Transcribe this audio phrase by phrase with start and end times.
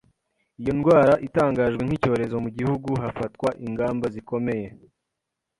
[0.59, 4.67] Iyo indwara itangajwe nk'icyorezo mu gihugu hafatwa ingamba zikomeye